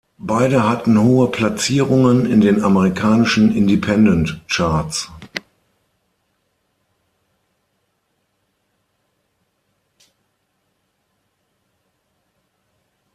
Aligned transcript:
Beide 0.17 0.67
hatten 0.67 0.97
hohe 0.99 1.27
Platzierungen 1.27 2.25
in 2.25 2.41
den 2.41 2.63
amerikanischen 2.63 3.53
Independent-Charts. 3.55 5.11